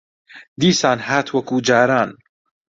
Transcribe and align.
دیسان 0.61 0.97
هات 1.07 1.27
وەکوو 1.31 1.63
جاران 1.67 2.09